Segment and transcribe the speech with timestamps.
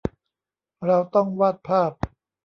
[0.85, 1.91] เราต้องวาดภาพ